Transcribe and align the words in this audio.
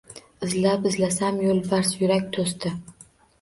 Izillab 0.45 0.87
izlasam 0.91 1.37
yo’lbarsyurak 1.49 2.27
doʼst 2.39 2.67